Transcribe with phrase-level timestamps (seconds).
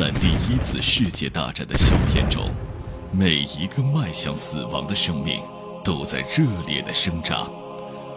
[0.00, 2.50] 在第一次世界大战的硝烟中，
[3.12, 5.42] 每一个迈向死亡的生命
[5.84, 7.52] 都在热烈的生长。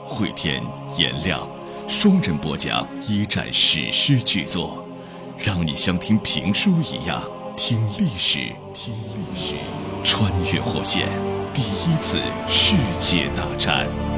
[0.01, 0.63] 汇天、
[0.97, 1.45] 颜亮
[1.85, 4.87] 双人播讲一战史诗巨作，
[5.37, 7.21] 让你像听评书一样
[7.57, 8.39] 听历史，
[8.73, 9.55] 听历史，
[10.05, 11.05] 穿越火线，
[11.53, 14.12] 第一次世界大战。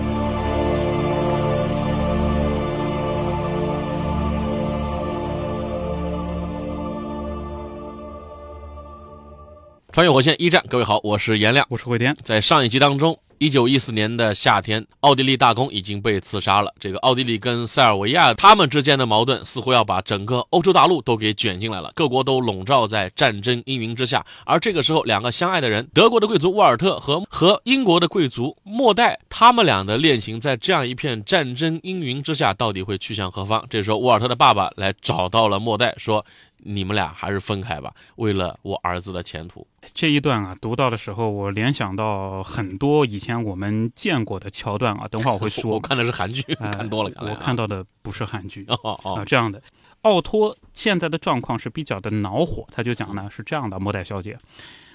[9.95, 11.65] 穿越火线一战，各位好，我是颜亮。
[11.69, 12.13] 我是慧天。
[12.21, 16.69] 在上一集当中，一九一四年的夏天，奥地利大公已经被刺杀了。
[16.81, 24.25] 这个奥地利跟塞尔维亚他们之间的矛盾，似乎要把整个欧洲大陆都给卷进来了，各国都笼罩在战争阴云之下。
[24.45, 33.65] 而这个时候，两个相爱的人，德国的贵族沃尔特和和英国的贵族莫代，他们俩的恋情，在这样一片战争阴云之下，到底会去向何方？
[33.69, 36.25] 这时候，沃尔特的爸爸来找到了莫代，说。
[36.67, 39.65] 你们俩还是分开吧，为了我儿子的前途。
[39.93, 45.07] 这一段啊，读到的时候，我联想到很多以前我们见过的桥段啊。
[45.07, 45.69] 等会儿我会说。
[45.75, 47.11] 我看的是韩剧，看多了。
[47.21, 48.65] 我看到的不是韩剧。
[48.67, 49.13] 哦哦。
[49.17, 49.61] 啊，这样的，
[50.01, 54.37] 奥托现在的状况是比较的恼火，他就讲呢是这样的，莫代小姐，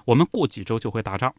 [0.05, 1.33] 我们过几周就会打仗。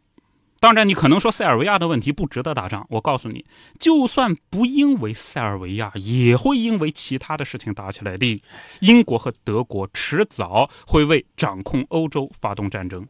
[0.62, 2.86] 当然，你可能说塞尔维亚的问题不值得打仗。
[2.88, 3.44] 我告诉你，
[3.80, 8.40] 就算不因为塞尔维亚，也会因为其他的事情打起来的。
[8.78, 13.04] 英国和德国迟早会为掌控欧洲发动战争，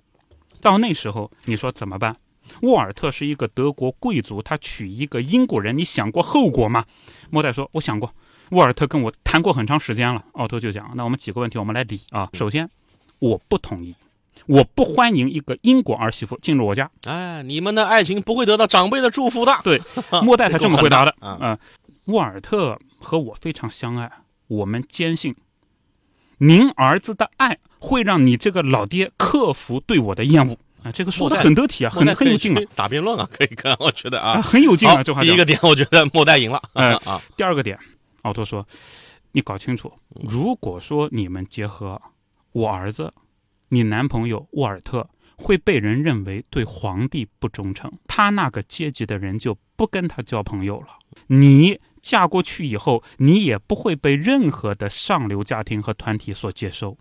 [0.62, 2.16] 到那时候你说怎么办？
[2.62, 6.86] 沃尔特是一个德国贵族，他娶一个英国人，你想过后果吗？
[7.28, 8.14] 莫代说：“我想过。”
[8.52, 10.24] 沃尔特跟我谈过很长时间了。
[10.32, 12.30] 奥托就讲：“那我们几个问题，我们来理啊。
[12.32, 12.70] 首先，
[13.18, 13.94] 我不同意。”
[14.46, 16.90] 我不欢迎一个英国儿媳妇进入我家。
[17.04, 19.60] 哎，你们的爱情不会得到长辈的祝福的。
[19.62, 19.80] 对，
[20.22, 21.14] 莫代他这么回答的。
[21.22, 21.56] 嗯，
[22.06, 24.10] 沃尔特和我非常相爱，
[24.48, 25.34] 我们坚信，
[26.38, 30.56] 您儿子的爱会让你这个老爹克服对我的厌恶。
[30.82, 32.62] 啊，这个说的很得体啊，很很有劲啊。
[32.74, 35.00] 打辩论啊，可以看，我觉得啊， 很有劲啊。
[35.00, 36.60] 这话第一个点，我觉得莫代赢了。
[36.72, 37.22] 嗯 啊。
[37.36, 37.78] 第二个点，
[38.22, 38.66] 奥托说，
[39.30, 39.92] 你搞清楚，
[40.28, 42.02] 如果说你们结合，
[42.50, 43.12] 我儿子。
[43.72, 50.88] 你男朋友沃尔特会被人认为对皇帝不忠诚，他那个阶级的人就不跟他交朋友了。
[51.28, 56.98] 你嫁过去以后，你也不会被任何的上流家庭和团体所接受。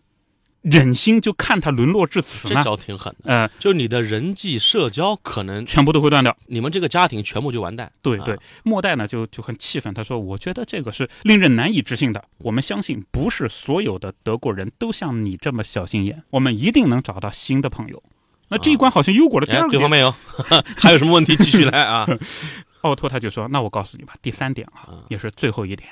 [0.62, 2.56] 忍心就看他沦落至此呢？
[2.56, 3.34] 这招挺狠的。
[3.34, 7.92] 呃，就你的人际社交可能全部都会断掉，你们这个家庭全部就完蛋。
[8.02, 12.24] 对对，莫代呢就就很气愤，他说：“我觉得这个是令人难以置信的。
[12.38, 18.04] 我们相信不是所有的德国人都像你这么小心眼，我们一定能找到新的朋友。”
[18.50, 19.70] 那这一关好像又过了第二个。
[19.70, 20.14] 对方没有，
[20.78, 22.06] 还有什么问题继续来啊？
[22.82, 25.90] 奥托他就说：“那我告诉你吧，第三点啊，也是最后一点。”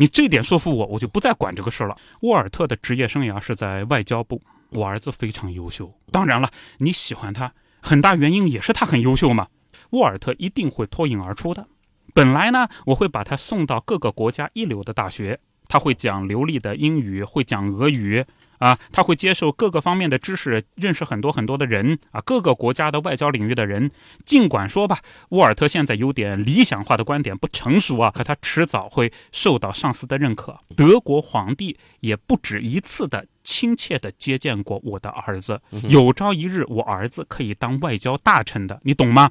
[0.00, 1.94] 你这点说服我，我就不再管这个事了。
[2.22, 4.40] 沃尔特的职业生涯是在外交部，
[4.70, 5.92] 我儿子非常优秀。
[6.10, 7.52] 当然了，你喜欢他，
[7.82, 9.48] 很大原因也是他很优秀嘛。
[9.90, 11.66] 沃尔特一定会脱颖而出的。
[12.14, 18.24] 本来呢，我会把他送到各个国家一流的大学，他会讲流利的英语，会讲俄语。
[18.60, 23.90] 啊，他会接受各个方面的知识，认识很多很多的人啊，各个国家的外交领域的人。
[24.26, 25.00] 尽管说吧，
[25.30, 30.60] 沃尔特现在有点理想化的观点，不成熟啊，可他迟早会受到上司的认可。
[30.76, 39.30] 德国皇帝也不止一次的亲切的接见过我的儿子，有朝一日我儿子可以当外交大臣的，你懂吗？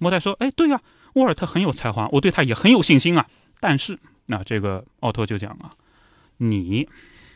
[0.00, 0.80] 莫代说，哎，对呀，
[1.14, 3.28] 沃尔特很有才华，我对他也很有信心啊。
[3.60, 3.96] 但是，
[4.26, 5.70] 那这个奥托就讲啊，
[6.38, 6.88] 你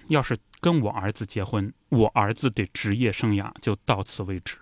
[0.08, 0.36] 要是。
[0.60, 4.58] 跟我儿子结婚，我儿子的职业生涯就到此为止。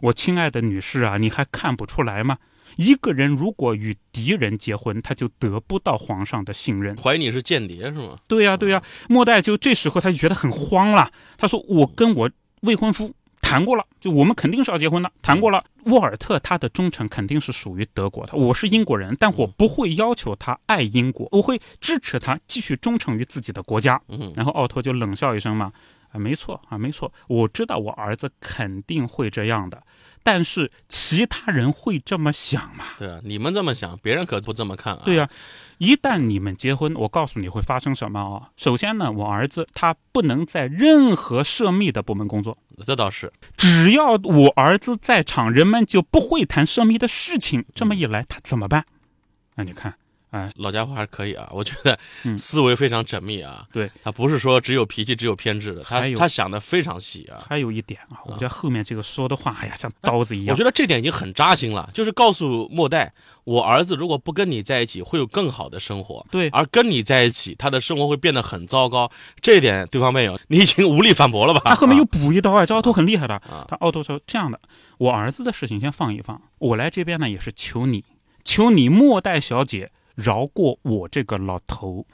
[0.00, 2.38] 我亲爱的女士啊，你还看不出来吗？
[2.76, 6.96] 一个人如果与敌人结婚，他就得不到皇上的信任。
[6.96, 8.16] 怀疑你是间谍是吗？
[8.28, 8.82] 对呀，对呀。
[9.08, 11.10] 莫代就这时候他就觉得很慌了。
[11.36, 13.14] 他说：“我跟我未婚夫。”
[13.48, 15.10] 谈过了，就我们肯定是要结婚的。
[15.22, 18.34] 谈过了，沃尔特他的忠诚肯定是属于德国的。
[18.34, 23.98] 我是英国人，但我不会要求他爱英国，我会支持他继续忠诚于自己的国家。
[24.34, 25.72] 然后奥托就冷笑一声嘛，
[26.18, 29.80] 啊，没错啊，没错，我知道我儿子肯定会这样的。
[30.24, 32.84] 但是其他人会这么想吗？
[32.98, 35.02] 对啊，你们这么想，别人可不这么看啊。
[35.04, 35.30] 对啊，
[35.78, 38.50] 一旦你们结婚，我告诉你会发生什么啊？
[38.56, 42.58] 首先呢，我儿子他不能在任何涉密的部门工作。
[42.84, 47.64] 这倒是，只要我儿子在场，人们就不会谈涉密的事情。
[47.74, 48.84] 这么一来，他怎么办？
[49.54, 49.94] 那你看，
[50.30, 53.66] 哎，老家伙还是可以啊， 我觉得嗯思维非常缜密啊。
[53.72, 57.42] 对他不是说只有脾气、只有偏执的，他他想的非常细啊。
[57.48, 60.54] 还有一点啊，我觉得后面这个说的话，哎呀，像刀子一样。
[60.54, 63.12] 我觉得这点已经很扎心了，就是告诉末代，
[63.44, 66.26] 我儿子如果不跟你在一起，会有更好的生活。
[66.30, 69.10] 对而跟你在一起，他的生活会变得很糟糕。
[69.40, 71.62] 这一点，对方妹友， 你已经无力反驳了吧？
[71.64, 73.34] 他后面又补一刀啊，这奥托很厉害的。
[73.36, 74.60] 啊他奥托说这样的，
[74.98, 78.04] 我儿子的事情先放一放，我来这边呢也是求你，
[78.44, 82.04] 求你末代小姐饶过我这个老头。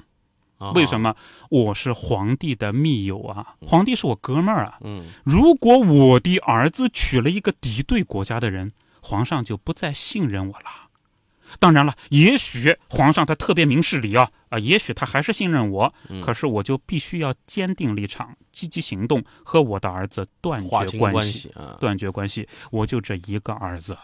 [0.58, 0.98] 啊为什？
[1.00, 1.14] 么？
[1.50, 4.78] 我是皇帝的密友啊，皇帝是我哥们儿啊。
[4.82, 8.72] 嗯，如果我的儿子娶了一个敌对国家的人，
[9.02, 10.66] 皇上就不再信任我了。
[11.58, 21.76] 当然了，也许皇上他特别明事理啊啊，也许他还是信任我，嗯可是我就必须要坚定立场，积极行动，和我的儿子断绝关系，关系啊。
[21.80, 22.48] 断绝关系。
[22.70, 23.98] 我就这一个儿子，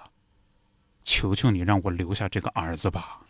[1.05, 3.21] 求求你让我留下这个儿子吧。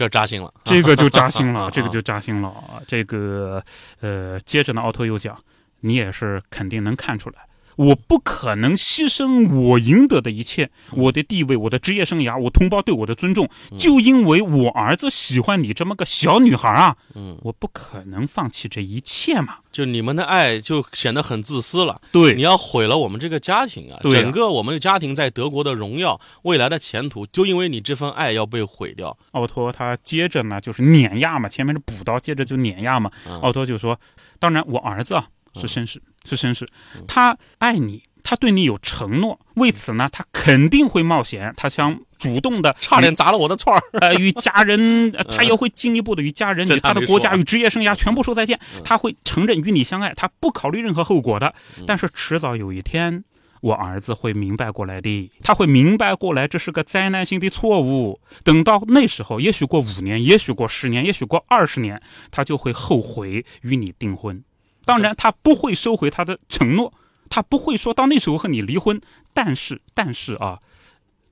[0.00, 0.52] 这扎心了。
[0.64, 2.54] 这个就扎心了，啊这个就扎心了。
[2.86, 3.62] 这个
[4.00, 5.38] 呃，接着呢，奥托又讲，
[5.80, 7.36] 你也是肯定能看出来，
[7.80, 13.48] 我不可能牺牲我赢得的一切，我的地位、我的职业生涯、我同胞对我的尊重，
[13.78, 19.56] 就因为我儿子喜欢你这么个小女孩啊，嗯，我不可能放弃这一切嘛。
[19.72, 22.02] 就你们的爱就显得很自私了。
[22.12, 29.16] 对你要毁了我们这个家庭啊，对啊整个我们的家庭在德国的荣耀、未来的前途，就因为你这份爱要被毁掉。
[29.30, 33.10] 奥托他接着呢就是碾压嘛，前面是补刀，接着就碾压嘛。
[33.26, 33.98] 嗯奥托就说
[34.38, 35.24] ：“当然，我儿子啊
[35.54, 36.68] 是绅士，是绅士，
[37.06, 43.82] 他爱你，他对你有承诺，为此呢，他肯定会冒险，他想主动的差点砸了我的串儿。
[44.00, 51.54] 呃与家人， 呃他也会进一步的与家人、与他的国家与职业生涯全部说再见，他会承认与你相爱，他不考虑任何后果的。
[51.86, 53.24] 但是迟早有一天。”
[53.62, 58.18] 我儿子会明白过来的，他会明白过来，这是个灾难性的错误。
[58.42, 62.00] 等到那时候，也许过五年，也许过十年，也许过二十年，
[62.30, 64.42] 他就会后悔与你订婚。
[64.90, 66.92] 当然，他不会收回他的承诺，
[67.28, 69.00] 他不会说到那时候和你离婚。
[69.32, 70.58] 但是，但是啊，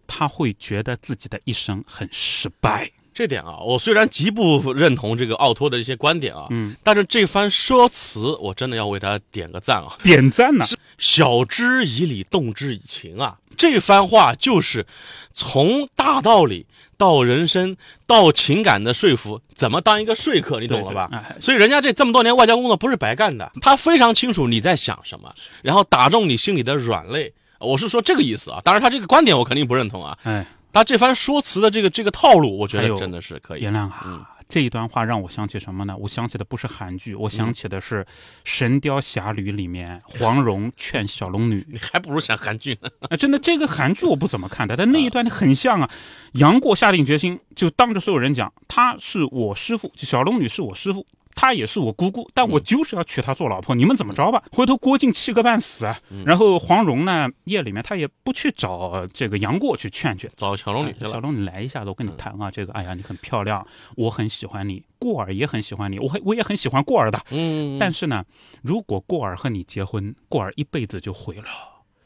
[0.06, 2.93] 他会觉得自己的一生很失败。
[3.19, 9.88] 这点啊，我虽然极不认同这个奥托的一些观点啊，嗯，但是这番说辞，我真的要为他点个赞啊！
[10.05, 10.65] 点赞呢、
[10.99, 13.37] 晓之以理，动之以情啊！
[13.56, 14.87] 这番话就是
[15.32, 16.65] 从大道理
[16.97, 17.76] 到人生
[18.06, 21.09] 到情感的说服，怎么当一个说客，你懂了吧？
[21.11, 25.35] 对对哎所以人家这这么多年外交工作不是白干的，他非常清楚你在想什么，
[25.65, 27.35] 然后打中你心里的软肋。
[27.59, 30.17] 我是说这个意思啊，当然他这个观点我肯定不认同啊。
[30.23, 33.62] 哎，他这番说辞的这个这个套路，我觉得真的是可以。
[33.62, 35.94] 颜亮啊，嗯这一段话让我想起什么呢？
[35.99, 38.03] 我想起的不是韩剧，我想起的是
[38.44, 41.67] 《神雕侠侣》里面 黄蓉劝小龙女。
[41.70, 42.88] 你还不如想韩剧呢。
[43.11, 45.91] 啊，真的，这个韩剧我不怎么看的，但那一段很像啊。
[46.32, 51.06] 杨过下定决心，就当着所有人讲，他是我师傅，小龙女是我师傅，
[51.40, 54.43] 她也是我姑姑，但我就是要娶她做老婆，你们怎么着吧？
[54.50, 55.96] 回头郭靖气个半死啊。
[56.26, 63.64] 然后黄蓉呢，夜里面她也不去找这个杨过去劝劝，找小龙女去了，哎小龙，女来一下子，我跟你谈啊，这个，哎呀，你很漂亮，
[63.94, 67.20] 我很喜欢你，过儿也很喜欢你，我很我也很喜欢过儿的。
[67.31, 68.25] 嗯，但是呢，
[68.62, 71.44] 如果过儿和你结婚，过儿一辈子就毁了，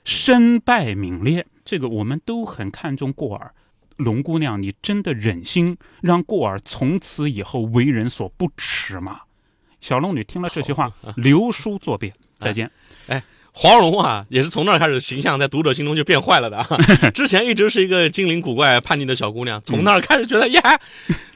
[0.05, 1.47] 身败名裂。
[1.65, 3.55] 这个我们都很看重过儿。
[4.03, 9.21] 龙姑娘，你真的忍心让过儿从此以后为人所不齿吗？
[9.81, 12.71] 小龙女听了这句话， 留书作别，再见。
[13.09, 13.23] 哎
[13.55, 16.67] 黄蓉啊，也是从那儿开始形象在读者心中就变坏了的啊。
[17.13, 20.81] 之前一直是一个精灵古怪、叛逆的小姑娘，从那儿开始觉得呀，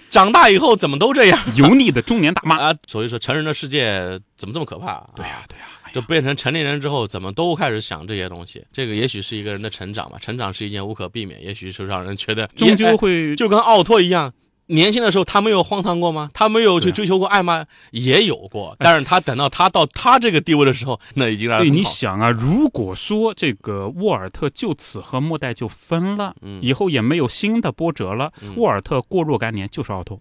[0.08, 2.56] 长大以后怎么都这样 油腻的中年大妈。
[2.56, 2.74] 啊？
[2.86, 5.10] 所以说，成人的世界怎么这么可怕、啊？
[5.16, 8.64] 对呀、对呀、哎就变成成年人之后，怎么都开始想这些东西？
[8.72, 10.18] 这个也许是一个人的成长吧。
[10.20, 14.32] 成长是一件无可避免，也许是让人觉得终究会就跟奥拓一样。
[14.66, 16.30] 年轻的时候，他没有荒唐过吗？
[16.34, 17.66] 他没有去追求过爱吗？
[17.92, 26.58] 也有过，但是他等到他到他这个地位的时候，那已经让你想啊，如果说这个沃尔特就此和末代就分了，嗯。
[26.60, 30.20] 以后也没有新的波折了，沃尔特过若干年就是奥托，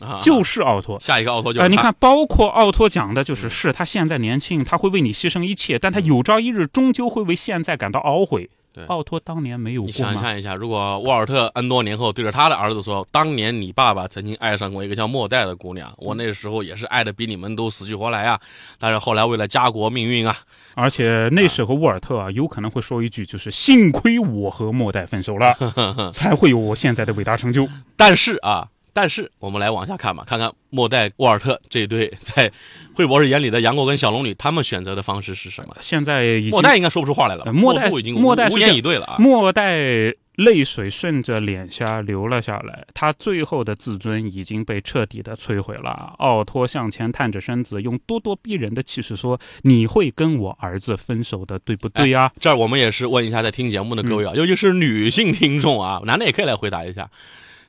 [0.00, 1.00] 啊就是奥托。
[1.00, 8.50] 下一个奥托就哎、你看，包括奥托讲的，就是是他现在年轻，他会为你牺牲一切，但他有朝一日终究会为现在感到懊悔。
[8.72, 10.14] 对奥托当年没有你过你？
[10.14, 18.40] 想象一下，如果沃尔特 N 多年后对着他的儿子说：“当年你爸爸曾经爱上过一个叫莫代的姑娘，我那时候也是爱的比你们都死去活来啊，
[18.78, 20.36] 但是后来为了家国命运啊，
[20.74, 25.54] 而且那时候沃尔特啊，有可能会说一句，就是幸亏我和莫代分手了，
[26.14, 27.68] 才会有我现在的伟大成就。
[27.96, 32.52] 但是啊，但是我们来往下看吧，看看莫代沃尔特这一对在
[32.94, 35.76] 惠博士眼里的杨过跟小龙女，他们选择的方式是什么？
[35.80, 39.16] 现在已经莫代应该说不出话来了，呃末代已经无言以对了啊。
[39.18, 46.14] 末代泪水顺着脸颊流了下来，他最后的自尊已经被彻底的摧毁了。
[46.18, 57.10] 奥托向前探着身子，用咄咄逼人的气势说：“你会跟我儿子分手的，对不对呀、这儿我们也是问一下在听节目的各位啊，尤其是女性听众啊，男的也可以来回答一下。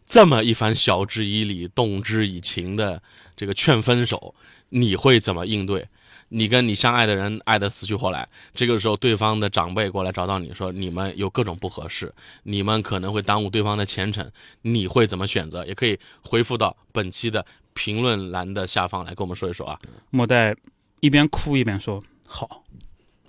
[0.06, 3.02] 这么一番晓之以理、动之以情的
[3.36, 4.36] 这个劝分手，
[4.70, 5.88] 你会怎么应对？
[6.30, 12.12] 你跟你相爱的人爱得死去活来，这个时候对方的长辈过来找到你说你们有各种不合适，
[12.44, 14.32] 你们可能会耽误对方的前程，
[14.64, 15.64] 你会怎么选择？
[15.68, 17.46] 也可以回复到本期的
[17.76, 19.80] 评论栏的下方来跟我们说一说啊。
[20.10, 20.56] 莫代
[21.02, 22.64] 一边哭一边说：“好，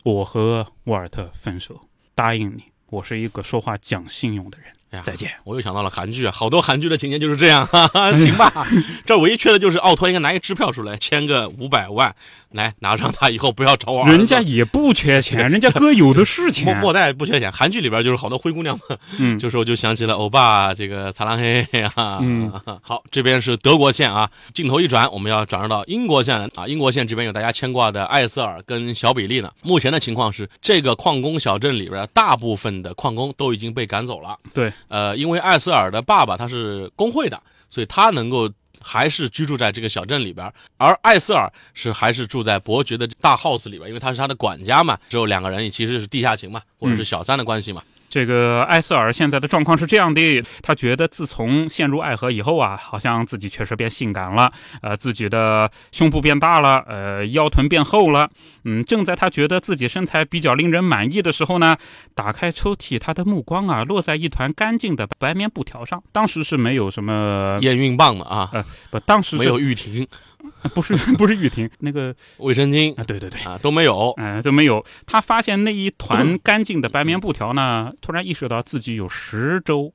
[0.02, 4.68] 我和沃尔特分手，答应你，我是一个说话讲信用的人。
[5.02, 5.30] 再见。
[5.44, 8.66] 我又想到了韩剧啊，好多韩剧的情节就是这样，哈哈，行吧。
[9.04, 12.14] 这唯一缺的就是奥托应该拿一支票出来，签个五百万，
[12.50, 14.06] 来拿上他以后不要找我。
[14.06, 16.76] 人家也不缺钱， 人家哥有的是钱。
[16.78, 22.18] 莫代不缺钱，韩剧里边就是好多灰姑娘嘛，嗯，这时候就想起了欧巴这个擦浪嘿啊。
[22.20, 26.66] 嗯，好，这边是德国线啊，镜头一转，我们要转入到英国线啊。
[26.66, 29.50] 英国线这边有大家牵挂的艾瑟尔跟小比利呢。
[29.62, 34.38] 目前的情况是，这个矿工小镇里边大部分的矿工都已经被赶走了。
[34.52, 38.50] 对，呃，因为艾瑟尔的爸爸他是工会的，所以他能够
[38.80, 44.98] 还是居住在这个小镇里边，而艾瑟尔是还是住在伯爵的大 house 里边，因为他是他的管家嘛。
[45.08, 47.82] 只有两个人其实是地下情嘛，或者是小三的关系嘛。
[48.14, 54.52] 这个艾瑟尔现在的状况是这样的，他觉得自从陷入爱河以后啊，好像自己确实变性感了，
[54.82, 58.30] 呃，自己的胸部变大了，呃，腰臀变厚了。
[58.62, 61.76] 嗯，正在他觉得自己身材比较令人满意的时候呢，
[62.14, 66.00] 打开抽屉，他的目光啊落在一团干净的白棉布条上。
[66.12, 68.48] 当时是没有什么，验孕棒的啊，
[68.92, 70.06] 不，当时是没有玉婷、
[70.74, 74.12] 不是 不是玉婷那个卫生巾啊，对对对，啊都没有。
[74.18, 74.84] 呃，都没有。
[75.06, 79.92] 他发现那一团干净的白棉布条呢，突然意识到自己有十周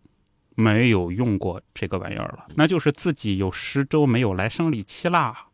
[0.55, 5.45] 没有用过这个玩意儿了，那就是自己有十周没有来生理期啦。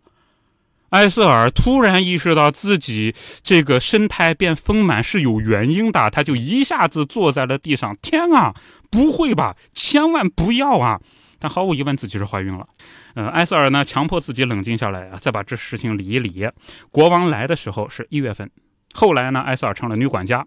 [0.90, 7.98] 埃瑟尔突然意识到自己这个身态变丰满是有原因的，他就一下子坐在了地上。
[8.02, 8.54] 天啊，
[8.90, 9.58] 不会吧！
[9.74, 11.02] 千万不要啊！
[11.46, 12.68] 但毫无疑问，自己是怀孕了。
[13.14, 16.50] 呃，埃塞尔呢，强迫自己冷静下来啊，再把这事情理一理。
[16.90, 18.50] 国王来的时候是一月份，
[18.96, 20.44] 后来呢，埃塞尔成了女管家。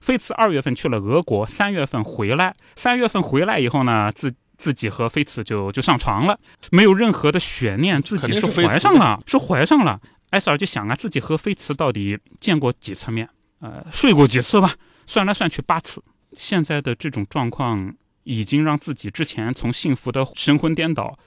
[0.00, 2.56] 菲茨二月份去了俄国，三月份回来。
[2.74, 6.36] 三月份回来以后呢，自自己和菲茨就就上床了，
[6.72, 10.00] 没有任何的悬念，自己是怀上了，是怀上了。
[10.30, 13.28] 埃塞尔就想啊，自己和菲茨到底见过几次面？
[13.60, 14.74] 呃，睡过几次吧？
[15.06, 16.02] 算来算去八次。
[16.32, 21.18] 现在的这种状况，已经让自己之前从幸福的神魂颠倒，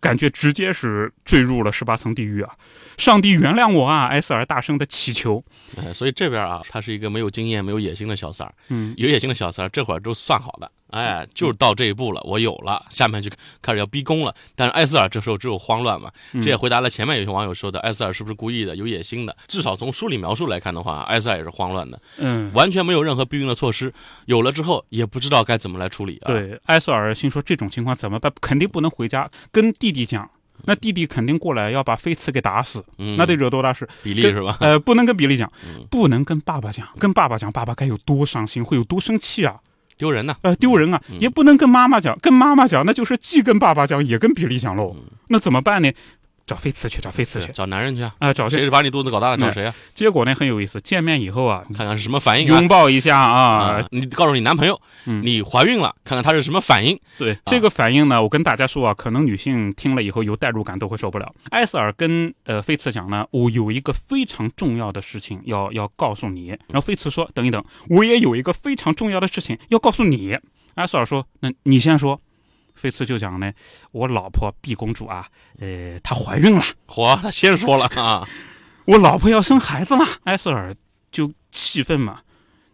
[0.00, 2.54] 感觉直接是坠入了十八层地狱啊！
[2.96, 4.06] 上帝原谅我啊！
[4.06, 5.44] 埃塞尔大声的祈求。
[5.76, 8.54] 哎，所以这边啊，他是一个没有经验、没有野心的小三儿。
[8.68, 13.30] 嗯，有野心的小三儿，这会儿都算好的，哎，就是到这一步了，我有了，下面就
[13.60, 14.34] 开始要逼宫了。
[14.56, 19.36] 但是艾斯尔这时候只有慌乱嘛，嗯这也回答了前面有些网友说的，艾斯尔是不是故意的、有野心的？
[19.46, 23.92] 至少从书里描述来看的话，艾斯尔也是慌乱的，嗯，完全没有任何避孕的措施，
[24.26, 28.32] 有了之后也不知道该怎么来处理啊。，对，埃瑟尔心说这种情况怎么办？
[28.40, 30.30] 肯定不能回家跟弟弟讲，
[30.64, 33.86] 那弟弟肯定过来要把菲茨给打死，嗯，那得惹多大事？
[34.02, 34.56] 比利是吧？
[34.60, 39.60] 呃，不能跟比利讲嗯，不能跟爸爸讲，跟爸爸讲，爸爸该有多伤心，会有多生气啊！
[39.98, 41.02] 丢人呐、呃，丢人啊！
[41.10, 44.96] 嗯也不能跟妈妈讲，跟妈妈讲，那就是既跟爸爸讲，也跟比利讲喽。
[45.28, 45.90] 那怎么办呢？
[46.48, 48.12] 找菲茨去，找菲茨去找男人去啊！
[48.18, 48.68] 啊、找谁？
[48.70, 49.36] 把你肚子搞大了？
[49.36, 49.74] 找嗯谁啊？
[49.94, 52.66] 结果呢很有意思，见面以后啊，看看是什么反应啊拥？
[52.66, 56.98] 抱一下啊，啊，你告诉你男朋友，嗯你怀孕了，看看他是什么反应。
[57.18, 61.30] 对这个反应呢，我跟大家说啊，可能女性听了以后有代入感都会受不了。
[61.50, 66.48] 艾瑟尔跟呃菲茨讲呢，我有一个非常重要的事情要要告诉你。
[66.48, 70.38] 然后菲茨说，等一等，我也有一个非常重要的事情要告诉你。
[70.74, 72.20] 艾瑟尔说，那你先说。
[72.78, 73.52] 菲茨就讲呢，
[73.90, 75.26] 我老婆毕公主啊，
[75.58, 78.26] 呃，她怀孕了， 嚯，他先说了啊，
[78.86, 80.06] 我老婆要生孩子了。
[80.24, 80.74] 埃瑟尔
[81.10, 82.20] 就气愤嘛，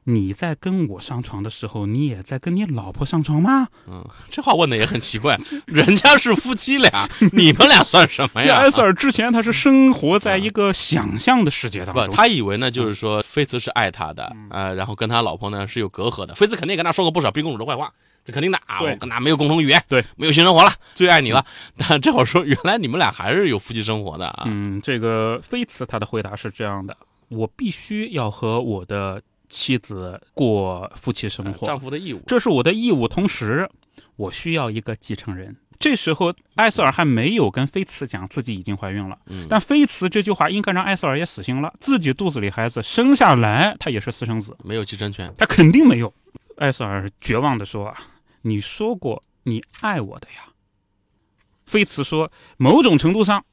[0.04, 3.68] 你在跟我上床的时候，你也在跟你老婆上床吗？
[3.88, 8.56] 嗯这话问的也很奇怪，人家是夫妻俩，你们俩算什么呀？
[8.56, 16.34] 埃瑟尔之前他是生活在一个想象的世界当不，中，他以为呢，就是说菲茨是爱他的，呃，然后跟他老婆呢是有隔阂的。
[16.34, 17.92] 菲茨肯定也跟他说过不少碧公主的坏话，
[18.24, 21.44] 这肯定的啊，我跟他没有共同语言，对，没有性生活了，最爱你了。
[21.76, 24.44] 但这会儿说，原来你们俩还是有夫妻生活的啊。
[24.46, 26.96] 嗯，这个菲茨他的回答是这样的：
[27.28, 32.22] 我必须要和我的妻子过夫妻生活，丈夫的义务。
[32.26, 33.06] 这是我的义务。
[33.06, 33.68] 同时，
[34.16, 35.56] 我需要一个继承人。
[35.78, 41.74] 这时候，艾瑟尔还没有跟菲茨讲自己已经怀孕了，嗯但菲茨这句话应该让艾瑟尔也死心了。
[41.78, 46.14] 自己肚子里孩子生下来，他也是私生子，没有继承权，他肯定没有。
[46.56, 47.96] 艾瑟尔绝望地说：“啊，
[48.44, 50.52] 你说过你爱我的呀。”
[51.66, 53.44] 菲茨说：“某种程度上，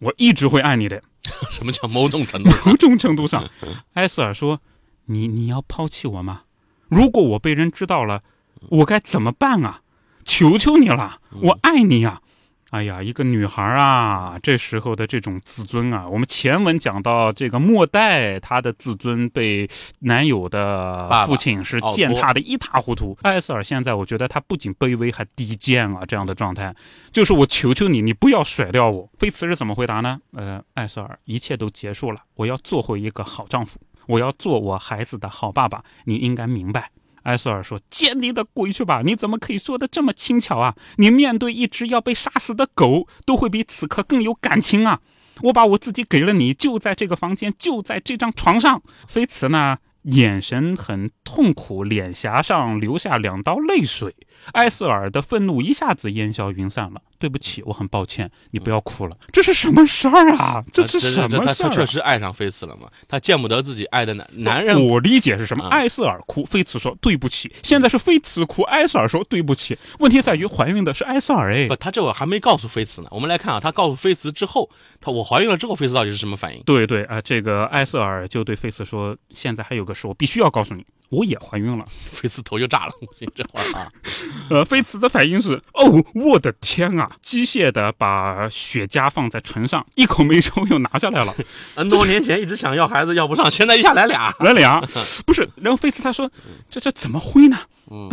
[0.00, 1.02] 我一直会爱你的。
[1.50, 2.50] 什么叫某种程度？
[2.66, 3.48] 某种程度上，
[3.94, 4.60] 埃塞尔说
[5.06, 6.42] ：“你你要抛弃我吗？
[6.88, 8.22] 如果我被人知道了，
[8.68, 9.82] 我该怎么办啊？
[10.24, 12.22] 求求你了，我爱你呀！”
[12.70, 19.68] 哎呀，一个女孩啊，这时候的这种自尊啊，我们前文讲到这个末代，她的自尊被
[20.00, 23.18] 男友的父亲是践踏的一塌糊涂。
[23.22, 26.72] 艾斯尔现在，我觉得她不仅卑微，还低贱啊，这样的状态，
[27.10, 29.10] 就是我求求你，你不要甩掉我。
[29.18, 30.20] 菲茨是怎么回答呢？
[30.34, 36.92] 呃，艾斯尔，一切都结束了，我要做回一个好丈夫，我要做我孩子的好爸爸，你应该明白。
[37.24, 39.02] 埃索尔说：“见你的鬼去吧！
[39.04, 40.74] 你怎么可以说的这么轻巧啊？
[40.96, 45.00] 你面对一只要被杀死的狗，都会比此刻更有感情啊！
[45.42, 49.78] 我把我自己给了你，就在这个房间，就在这张床上。”菲茨呢？
[50.02, 54.14] 眼神很痛苦，脸颊上流下两道泪水。
[54.52, 57.02] 艾瑟尔的愤怒一下子烟消云散了。
[57.18, 59.14] 对不起，我很抱歉，你不要哭了。
[59.30, 60.64] 这是什么事儿啊？
[60.72, 61.68] 这是什么事儿？
[61.68, 62.88] 他确实爱上菲茨了嘛？
[63.06, 64.82] 他见不得自己爱的男男人。
[64.86, 65.68] 我理解是什么？
[65.68, 67.52] 艾瑟尔哭，菲茨说对不起。
[67.62, 69.76] 现在是菲茨哭，艾瑟尔说对不起。
[69.98, 71.68] 问题在于怀孕的是艾瑟尔哎。
[71.68, 73.08] 不，他这会还没告诉菲茨呢。
[73.10, 76.62] 我们来看啊，他告诉菲茨之后，他我怀孕了之后，菲茨到底是什么反应？
[76.62, 82.92] 对对啊，这个艾瑟尔就对菲茨说：“现在还有个事，我必须要告诉你。”我也怀孕了，菲茨头就炸了。
[83.02, 83.88] 我跟你这话啊，
[84.48, 87.10] 呃，菲茨的反应是：哦，我的天啊！
[87.20, 91.34] 机械的把雪茄放在唇上，一口没抽又拿下来了。
[91.74, 94.80] N 多年前一直想要孩子要不上，现在一下来俩，来俩，
[95.26, 95.50] 不是。
[95.56, 96.30] 然后菲茨他说：
[96.70, 97.58] 这这怎么会呢？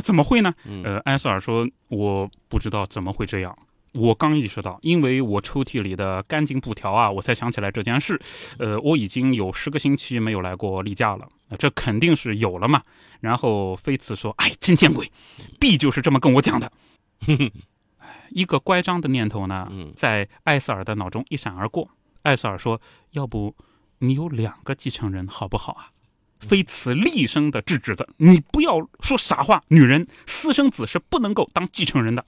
[0.04, 0.52] 怎么会呢？
[0.84, 3.56] 呃，埃塞尔说：我不知道怎么会这样。
[3.94, 8.20] 我刚意识到，因为我抽屉里的干净布条啊，我才想起来这件事。
[8.58, 11.28] 呃，我已经有十个星期没有来过例假了，
[11.58, 12.84] 这肯定是有了嘛。
[13.20, 15.12] 然后菲茨说：“哎，真见鬼
[15.60, 16.72] ，B 就是这么跟我讲的。”
[18.32, 21.90] 一个乖张的念头呢，在艾瑟尔的脑中一闪而过。
[22.24, 23.56] 艾瑟尔说：“要不
[24.00, 25.92] 你有两个继承人好不好啊？”
[26.40, 32.26] 菲茨厉声的制止的：“你不要说傻话，女人私生子是不能够当继承人的。”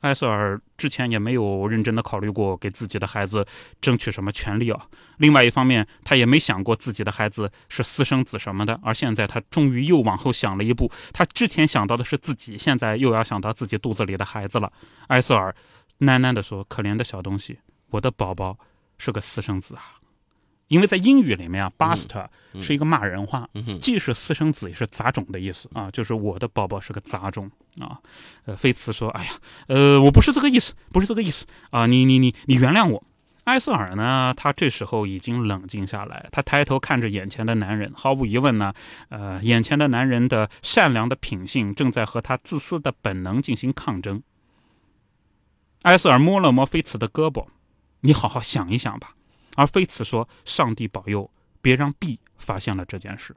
[0.00, 3.46] 埃瑟尔之前也没有认真的考虑过给自己的孩子
[3.80, 4.86] 争取什么权利啊。
[5.18, 8.80] 另外一方面，他也没想过自己的孩子是私生子什么的。
[8.82, 14.72] 而现在他终于又往后想了一步，他之前想到的是自己，现在又要想到自己肚子里的孩子了。
[15.08, 15.54] 埃瑟尔
[16.00, 17.58] 喃喃地说：“可怜的小东西，
[17.90, 18.58] 我的宝宝
[18.96, 19.96] 是个私生子啊。”
[20.70, 22.28] 因为在英语里面啊，bastard
[22.62, 23.48] 是一个骂人话，
[23.80, 27.98] 既是私生子也是杂种的意思啊，就是我的宝宝是个杂种啊。
[28.44, 29.32] 呃，菲茨说：“哎呀，
[29.66, 33.04] 呃，我不是这个意思，不是这个意思啊，你你你你原谅我。”
[33.44, 38.72] 埃瑟尔呢，他这时候已经冷静下来，他抬头看着眼前的男人，毫无疑问呢，
[39.08, 44.22] 呃，眼前的男人的善良的品性正在和他自私的本能进行抗争。
[45.82, 47.46] 埃瑟尔摸了摸菲茨的胳膊
[48.02, 49.14] ：“你好好想一想吧。”
[49.60, 53.36] 而菲茨说：“上帝保佑，别让 B 发现了这件事。”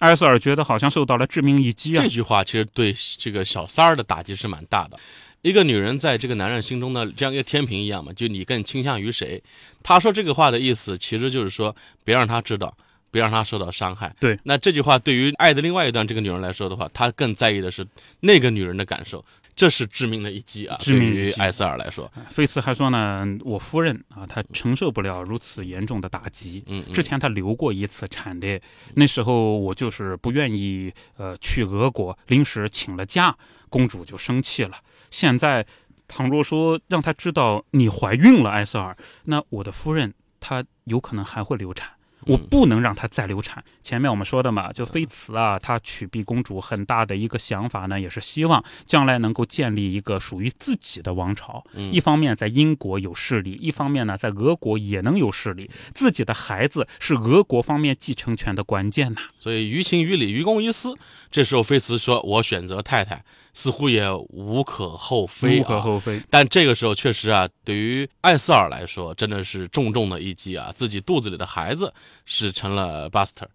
[0.00, 2.02] 埃瑟尔觉得好像受到了致命一击啊！
[2.02, 4.98] 这句话其实对这个小三儿的打击是蛮大的。
[5.40, 9.42] 一个女人在这个男人心中呢，像一个天平一样嘛，就你更倾向于谁？
[9.82, 12.76] 他说这个话的意思，其实就是说别让他知道，
[13.10, 14.14] 别让他受到伤害。
[14.20, 17.86] 对，那这句话对于爱的另外一段这个女人来说的话，她更在意的是
[18.20, 19.24] 那个女人的感受。
[19.54, 20.76] 这是致命的一击啊！
[20.80, 26.64] 致命于埃塞尔来说，菲茨还说呢：“我夫人啊，她承受不了如此严重的打击。
[26.66, 28.60] 嗯，之前她流过一次产的，
[28.94, 33.36] 那时候我就是不愿意呃去俄国，临时请了假，
[33.68, 34.78] 公主就生气了。
[35.10, 35.66] 现在，
[36.08, 41.90] 倘若说让她知道你怀孕了，埃塞尔，那我的夫人她有可能还会流产。”
[42.26, 43.62] 我不能让她再流产。
[43.82, 51.64] 前面我们说的嘛，就妃慈啊，她娶碧公主很大的一个想法呢，也是希望将来能够建立一个属于自己的王朝。
[51.90, 55.70] 一方面在英国有势力，一方面呢在俄国也能有势力。
[55.94, 59.20] 自己的孩子是俄国方面继承权的关键呐。
[59.38, 60.94] 所以于情于理，于公于私。
[61.30, 66.18] 这时候妃慈说：“我选择太太。”似乎也无可厚非，无可厚非。
[66.30, 70.72] 但这个时候确实啊，对于艾斯尔来说，真的是重重的一击啊！
[70.74, 71.92] 自己肚子里的孩子
[72.24, 73.46] 是成了 Buster。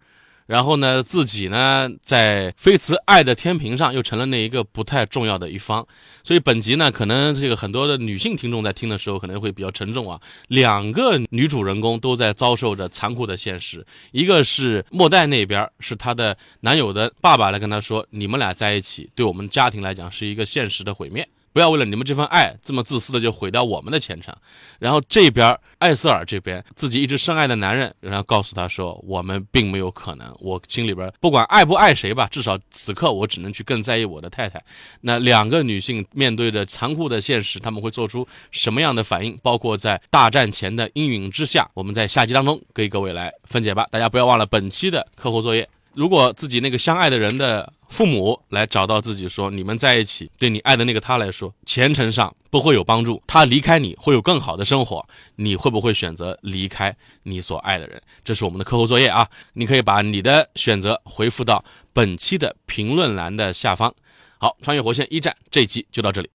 [0.46, 5.86] 然后呢，自己呢，在菲茨爱的天平上又成了那一个不太重要的一方，
[6.24, 10.22] 所以本集呢，可能这个很多的女性听众在听的时候可能会比较沉重啊。
[10.48, 21.28] 两个女主人公都在遭受着残酷的现实，一个是莫代那边，是她的男友的爸爸来跟她说，你们俩在一起，对我们家庭来讲是一个现实的毁灭。
[21.58, 24.32] 不要为了你们这份爱这么自私的就毁掉我们的前程。
[24.78, 34.63] 然后这边艾瑟尔这边自己一直深爱的男人，然后告诉他说，我们并没有可能，我心里边不管爱不爱谁吧，至少此刻我只能去更在意我的太太。
[35.02, 39.36] 那两个女性面对着残酷的现实，他们会做出什么样的反应？
[39.41, 43.88] 包括在大战前的阴影之下，我们在下集当中给各位来分解吧。
[43.89, 45.67] 大家不要忘了本期的课后作业。
[45.93, 58.00] 如果自己那个相爱的人的父母来找到自己说你们在一起，对你爱的那个他来说，前程上不会有帮助，他离开你会有更好的生活，你会不会选择离开你所爱的人？
[58.23, 59.28] 这是我们的课后作业啊！
[59.54, 63.93] 你可以把你的选择回复到本期的评论栏的下方。
[64.38, 66.30] 好，穿越火线一战这一集就到这里。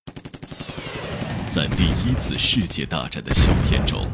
[1.47, 4.07] 在第一次世界大战的硝烟中，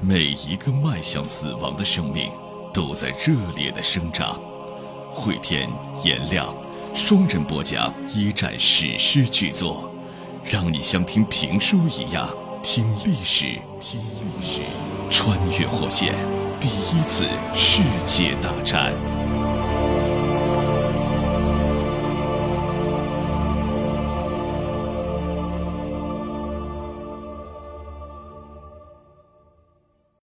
[0.00, 2.30] 每一个迈向死亡的生命
[2.72, 4.40] 都在热烈的生长。
[5.16, 5.66] 汇天、
[6.04, 6.54] 颜亮
[6.94, 9.90] 双人播讲一战史诗巨作，
[10.44, 12.28] 让你像听评书一样
[12.62, 13.46] 听历史，
[13.80, 14.60] 听历史，
[15.08, 16.12] 穿越火线，
[16.60, 17.24] 第一次
[17.54, 19.15] 世界大战。